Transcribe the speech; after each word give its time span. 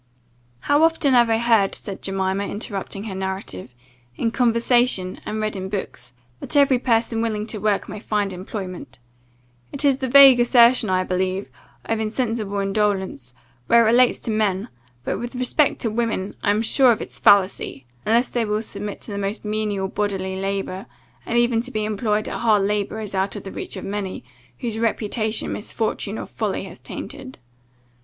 "How 0.61 0.81
often 0.81 1.13
have 1.13 1.29
I 1.29 1.37
heard," 1.37 1.75
said 1.75 2.01
Jemima, 2.01 2.45
interrupting 2.47 3.03
her 3.03 3.13
narrative, 3.13 3.69
"in 4.15 4.31
conversation, 4.31 5.21
and 5.27 5.39
read 5.39 5.55
in 5.55 5.69
books, 5.69 6.13
that 6.39 6.55
every 6.57 6.79
person 6.79 7.21
willing 7.21 7.45
to 7.45 7.59
work 7.59 7.87
may 7.87 7.99
find 7.99 8.33
employment? 8.33 8.97
It 9.71 9.85
is 9.85 9.97
the 9.99 10.07
vague 10.07 10.39
assertion, 10.39 10.89
I 10.89 11.03
believe, 11.03 11.51
of 11.85 11.99
insensible 11.99 12.57
indolence, 12.57 13.35
when 13.67 13.77
it 13.77 13.81
relates 13.83 14.19
to 14.21 14.31
men; 14.31 14.69
but, 15.03 15.19
with 15.19 15.35
respect 15.35 15.79
to 15.81 15.91
women, 15.91 16.35
I 16.41 16.49
am 16.49 16.63
sure 16.63 16.91
of 16.91 17.03
its 17.03 17.19
fallacy, 17.19 17.85
unless 18.03 18.29
they 18.29 18.43
will 18.43 18.63
submit 18.63 19.01
to 19.01 19.11
the 19.11 19.19
most 19.19 19.45
menial 19.45 19.87
bodily 19.87 20.35
labour; 20.35 20.87
and 21.27 21.37
even 21.37 21.61
to 21.61 21.69
be 21.69 21.85
employed 21.85 22.27
at 22.27 22.39
hard 22.39 22.63
labour 22.63 23.01
is 23.01 23.13
out 23.13 23.35
of 23.35 23.43
the 23.43 23.51
reach 23.51 23.77
of 23.77 23.85
many, 23.85 24.23
whose 24.61 24.79
reputation 24.79 25.51
misfortune 25.53 26.17
or 26.17 26.25
folly 26.25 26.63
has 26.63 26.79
tainted. 26.79 27.37